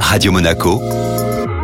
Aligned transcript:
Radio 0.00 0.32
Monaco, 0.32 0.80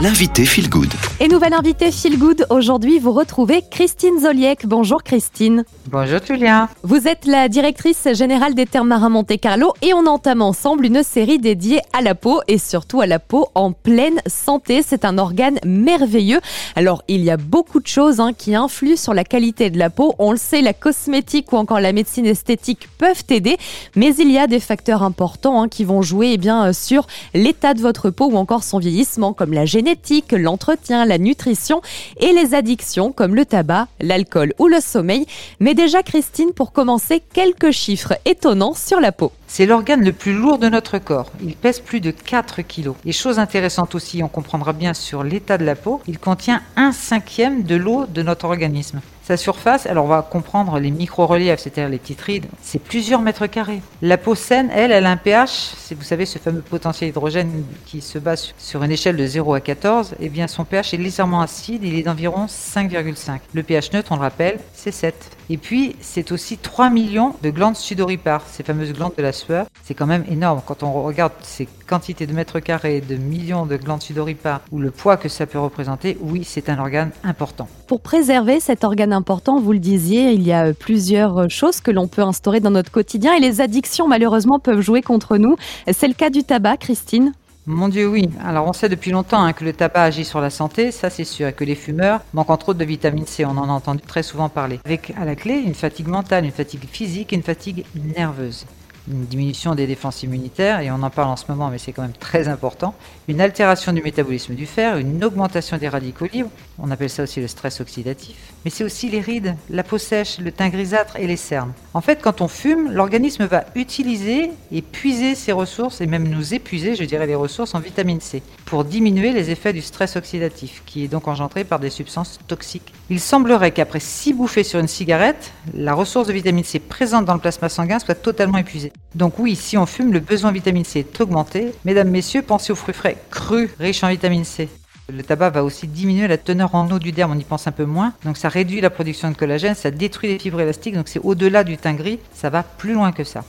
l'invité 0.00 0.44
Feel 0.44 0.68
Good. 0.68 0.92
Et 1.20 1.28
nouvelle 1.28 1.54
invitée 1.54 1.90
Feel 1.90 2.18
Good, 2.18 2.46
aujourd'hui 2.50 2.98
vous 2.98 3.12
retrouvez 3.12 3.62
Christine 3.70 4.20
Zoliek. 4.20 4.66
Bonjour 4.66 5.02
Christine. 5.02 5.64
Bonjour 5.86 6.18
Julien. 6.26 6.68
Vous 6.82 7.08
êtes 7.08 7.24
la 7.24 7.48
directrice 7.48 8.06
générale 8.12 8.54
des 8.54 8.66
Terres 8.66 8.84
Marins 8.84 9.08
Monte 9.08 9.40
Carlo 9.40 9.72
et 9.80 9.94
on 9.94 10.06
entame 10.06 10.42
ensemble 10.42 10.84
une 10.84 11.02
série 11.02 11.38
dédiée 11.38 11.80
à 11.94 12.02
la 12.02 12.14
peau 12.14 12.42
et 12.46 12.58
surtout 12.58 13.00
à 13.00 13.06
la 13.06 13.18
peau 13.18 13.48
en 13.54 13.72
pleine 13.72 14.20
santé. 14.26 14.82
C'est 14.86 15.06
un 15.06 15.16
organe 15.16 15.58
merveilleux. 15.64 16.40
Alors 16.74 17.02
il 17.08 17.24
y 17.24 17.30
a 17.30 17.38
beaucoup 17.38 17.80
de 17.80 17.86
choses 17.86 18.20
hein, 18.20 18.32
qui 18.36 18.54
influent 18.54 18.96
sur 18.96 19.14
la 19.14 19.24
qualité 19.24 19.70
de 19.70 19.78
la 19.78 19.88
peau. 19.88 20.14
On 20.18 20.32
le 20.32 20.38
sait, 20.38 20.60
la 20.60 20.74
cosmétique 20.74 21.52
ou 21.54 21.56
encore 21.56 21.80
la 21.80 21.92
médecine 21.94 22.26
esthétique 22.26 22.88
peuvent 22.98 23.24
aider, 23.30 23.56
mais 23.94 24.14
il 24.16 24.30
y 24.30 24.38
a 24.38 24.46
des 24.46 24.60
facteurs 24.60 25.02
importants 25.02 25.62
hein, 25.62 25.68
qui 25.68 25.84
vont 25.84 26.02
jouer 26.02 26.32
eh 26.34 26.38
bien, 26.38 26.66
euh, 26.66 26.72
sur 26.74 27.06
l'état 27.32 27.72
de 27.72 27.80
votre 27.80 28.10
peau 28.10 28.26
ou 28.26 28.36
encore 28.36 28.62
son 28.62 28.78
vieillissement 28.78 29.32
comme 29.32 29.54
la 29.54 29.64
génétique, 29.64 29.85
l'entretien, 30.32 31.04
la 31.04 31.18
nutrition 31.18 31.80
et 32.20 32.32
les 32.32 32.54
addictions 32.54 33.12
comme 33.12 33.34
le 33.34 33.44
tabac, 33.44 33.88
l'alcool 34.00 34.54
ou 34.58 34.66
le 34.66 34.80
sommeil. 34.80 35.26
Mais 35.60 35.74
déjà 35.74 36.02
Christine, 36.02 36.52
pour 36.52 36.72
commencer, 36.72 37.22
quelques 37.32 37.70
chiffres 37.70 38.14
étonnants 38.24 38.74
sur 38.74 39.00
la 39.00 39.12
peau. 39.12 39.32
C'est 39.48 39.66
l'organe 39.66 40.04
le 40.04 40.12
plus 40.12 40.34
lourd 40.34 40.58
de 40.58 40.68
notre 40.68 40.98
corps. 40.98 41.30
Il 41.42 41.56
pèse 41.56 41.80
plus 41.80 42.00
de 42.00 42.10
4 42.10 42.62
kilos. 42.62 42.96
Et 43.04 43.12
chose 43.12 43.38
intéressante 43.38 43.94
aussi, 43.94 44.22
on 44.22 44.28
comprendra 44.28 44.72
bien 44.72 44.92
sur 44.92 45.22
l'état 45.22 45.56
de 45.56 45.64
la 45.64 45.76
peau, 45.76 46.02
il 46.06 46.18
contient 46.18 46.62
un 46.76 46.92
cinquième 46.92 47.62
de 47.62 47.76
l'eau 47.76 48.06
de 48.06 48.22
notre 48.22 48.46
organisme. 48.46 49.00
Sa 49.26 49.36
surface, 49.36 49.86
alors 49.86 50.04
on 50.04 50.08
va 50.08 50.22
comprendre 50.22 50.78
les 50.78 50.92
micro-reliefs, 50.92 51.58
c'est-à-dire 51.58 51.88
les 51.88 51.98
petites 51.98 52.16
c'est 52.62 52.78
plusieurs 52.78 53.20
mètres 53.20 53.48
carrés. 53.48 53.82
La 54.00 54.18
peau 54.18 54.36
saine, 54.36 54.70
elle, 54.72 54.92
elle 54.92 55.04
a 55.04 55.10
un 55.10 55.16
pH, 55.16 55.74
vous 55.96 56.04
savez 56.04 56.26
ce 56.26 56.38
fameux 56.38 56.60
potentiel 56.60 57.10
hydrogène 57.10 57.64
qui 57.86 58.00
se 58.00 58.20
base 58.20 58.54
sur 58.56 58.84
une 58.84 58.92
échelle 58.92 59.16
de 59.16 59.26
0 59.26 59.54
à 59.54 59.60
14, 59.60 60.14
eh 60.20 60.28
bien 60.28 60.46
son 60.46 60.64
pH 60.64 60.94
est 60.94 60.98
légèrement 60.98 61.40
acide, 61.40 61.82
il 61.82 61.98
est 61.98 62.04
d'environ 62.04 62.46
5,5. 62.46 63.40
Le 63.52 63.62
pH 63.64 63.92
neutre, 63.92 64.12
on 64.12 64.16
le 64.16 64.20
rappelle, 64.20 64.60
c'est 64.72 64.92
7. 64.92 65.36
Et 65.50 65.58
puis, 65.58 65.96
c'est 66.00 66.30
aussi 66.30 66.56
3 66.56 66.90
millions 66.90 67.34
de 67.42 67.50
glandes 67.50 67.76
sudoripares, 67.76 68.42
ces 68.48 68.62
fameuses 68.62 68.92
glandes 68.92 69.14
de 69.16 69.22
la 69.22 69.32
sueur. 69.36 69.66
C'est 69.84 69.94
quand 69.94 70.06
même 70.06 70.24
énorme 70.28 70.60
quand 70.66 70.82
on 70.82 70.92
regarde 71.04 71.32
ces 71.42 71.68
quantités 71.86 72.26
de 72.26 72.32
mètres 72.32 72.58
carrés, 72.58 73.00
de 73.00 73.14
millions 73.14 73.66
de 73.66 73.76
glandes 73.76 74.02
sudoripares, 74.02 74.62
ou 74.72 74.80
le 74.80 74.90
poids 74.90 75.16
que 75.16 75.28
ça 75.28 75.46
peut 75.46 75.60
représenter. 75.60 76.18
Oui, 76.20 76.42
c'est 76.42 76.68
un 76.68 76.78
organe 76.80 77.12
important. 77.22 77.68
Pour 77.86 78.00
préserver 78.00 78.58
cet 78.58 78.82
organe 78.82 79.12
important, 79.12 79.60
vous 79.60 79.72
le 79.72 79.78
disiez, 79.78 80.32
il 80.32 80.42
y 80.42 80.52
a 80.52 80.72
plusieurs 80.72 81.48
choses 81.48 81.80
que 81.80 81.92
l'on 81.92 82.08
peut 82.08 82.22
instaurer 82.22 82.58
dans 82.58 82.72
notre 82.72 82.90
quotidien 82.90 83.34
et 83.34 83.40
les 83.40 83.60
addictions, 83.60 84.08
malheureusement, 84.08 84.58
peuvent 84.58 84.80
jouer 84.80 85.02
contre 85.02 85.36
nous. 85.36 85.56
C'est 85.92 86.08
le 86.08 86.14
cas 86.14 86.30
du 86.30 86.42
tabac, 86.42 86.78
Christine? 86.78 87.32
Mon 87.68 87.88
Dieu, 87.88 88.06
oui. 88.06 88.30
Alors 88.44 88.68
on 88.68 88.72
sait 88.72 88.88
depuis 88.88 89.10
longtemps 89.10 89.42
hein, 89.42 89.52
que 89.52 89.64
le 89.64 89.72
tabac 89.72 90.04
agit 90.04 90.24
sur 90.24 90.40
la 90.40 90.50
santé, 90.50 90.92
ça 90.92 91.10
c'est 91.10 91.24
sûr, 91.24 91.48
et 91.48 91.52
que 91.52 91.64
les 91.64 91.74
fumeurs 91.74 92.20
manquent 92.32 92.50
entre 92.50 92.68
autres 92.68 92.78
de 92.78 92.84
vitamine 92.84 93.26
C, 93.26 93.44
on 93.44 93.58
en 93.58 93.68
a 93.68 93.72
entendu 93.72 94.02
très 94.06 94.22
souvent 94.22 94.48
parler. 94.48 94.78
Avec 94.84 95.12
à 95.20 95.24
la 95.24 95.34
clé 95.34 95.54
une 95.54 95.74
fatigue 95.74 96.06
mentale, 96.06 96.44
une 96.44 96.52
fatigue 96.52 96.86
physique 96.88 97.32
et 97.32 97.36
une 97.36 97.42
fatigue 97.42 97.84
nerveuse 98.16 98.66
une 99.08 99.24
diminution 99.24 99.74
des 99.74 99.86
défenses 99.86 100.22
immunitaires, 100.22 100.80
et 100.80 100.90
on 100.90 101.02
en 101.02 101.10
parle 101.10 101.28
en 101.28 101.36
ce 101.36 101.44
moment, 101.48 101.68
mais 101.68 101.78
c'est 101.78 101.92
quand 101.92 102.02
même 102.02 102.12
très 102.12 102.48
important, 102.48 102.94
une 103.28 103.40
altération 103.40 103.92
du 103.92 104.02
métabolisme 104.02 104.54
du 104.54 104.66
fer, 104.66 104.96
une 104.96 105.22
augmentation 105.24 105.76
des 105.76 105.88
radicaux 105.88 106.26
libres, 106.32 106.50
on 106.78 106.90
appelle 106.90 107.10
ça 107.10 107.22
aussi 107.22 107.40
le 107.40 107.48
stress 107.48 107.80
oxydatif, 107.80 108.36
mais 108.64 108.70
c'est 108.70 108.84
aussi 108.84 109.08
les 109.08 109.20
rides, 109.20 109.56
la 109.70 109.82
peau 109.82 109.98
sèche, 109.98 110.38
le 110.38 110.52
teint 110.52 110.68
grisâtre 110.68 111.16
et 111.16 111.26
les 111.26 111.36
cernes. 111.36 111.72
En 111.94 112.00
fait, 112.00 112.20
quand 112.22 112.40
on 112.40 112.48
fume, 112.48 112.92
l'organisme 112.92 113.46
va 113.46 113.64
utiliser 113.74 114.50
et 114.72 114.82
puiser 114.82 115.34
ses 115.34 115.52
ressources, 115.52 116.00
et 116.00 116.06
même 116.06 116.28
nous 116.28 116.54
épuiser, 116.54 116.94
je 116.96 117.04
dirais, 117.04 117.26
les 117.26 117.34
ressources 117.34 117.74
en 117.74 117.80
vitamine 117.80 118.20
C, 118.20 118.42
pour 118.64 118.84
diminuer 118.84 119.32
les 119.32 119.50
effets 119.50 119.72
du 119.72 119.82
stress 119.82 120.16
oxydatif, 120.16 120.82
qui 120.86 121.04
est 121.04 121.08
donc 121.08 121.28
engendré 121.28 121.64
par 121.64 121.78
des 121.78 121.90
substances 121.90 122.38
toxiques. 122.46 122.92
Il 123.08 123.20
semblerait 123.20 123.70
qu'après 123.70 124.00
6 124.00 124.34
bouffées 124.34 124.64
sur 124.64 124.80
une 124.80 124.88
cigarette, 124.88 125.52
la 125.74 125.94
ressource 125.94 126.26
de 126.26 126.32
vitamine 126.32 126.64
C 126.64 126.78
présente 126.78 127.24
dans 127.24 127.34
le 127.34 127.40
plasma 127.40 127.68
sanguin 127.68 127.98
soit 127.98 128.14
totalement 128.16 128.58
épuisée. 128.58 128.92
Donc 129.14 129.38
oui, 129.38 129.56
si 129.56 129.78
on 129.78 129.86
fume, 129.86 130.12
le 130.12 130.20
besoin 130.20 130.50
en 130.50 130.52
vitamine 130.52 130.84
C 130.84 131.00
est 131.00 131.20
augmenté. 131.20 131.72
Mesdames, 131.84 132.10
messieurs, 132.10 132.42
pensez 132.42 132.72
aux 132.72 132.76
fruits 132.76 132.94
frais 132.94 133.16
crus, 133.30 133.70
riches 133.78 134.04
en 134.04 134.08
vitamine 134.08 134.44
C. 134.44 134.68
Le 135.12 135.22
tabac 135.22 135.50
va 135.50 135.62
aussi 135.62 135.86
diminuer 135.86 136.26
la 136.26 136.36
teneur 136.36 136.74
en 136.74 136.90
eau 136.90 136.98
du 136.98 137.12
derme, 137.12 137.32
on 137.32 137.38
y 137.38 137.44
pense 137.44 137.66
un 137.66 137.72
peu 137.72 137.84
moins. 137.84 138.12
Donc 138.24 138.36
ça 138.36 138.48
réduit 138.48 138.80
la 138.80 138.90
production 138.90 139.30
de 139.30 139.36
collagène, 139.36 139.74
ça 139.74 139.90
détruit 139.90 140.30
les 140.30 140.38
fibres 140.38 140.60
élastiques, 140.60 140.94
donc 140.94 141.08
c'est 141.08 141.20
au-delà 141.20 141.62
du 141.62 141.76
teint 141.76 141.94
gris, 141.94 142.18
ça 142.34 142.50
va 142.50 142.62
plus 142.64 142.92
loin 142.92 143.12
que 143.12 143.22
ça. 143.22 143.44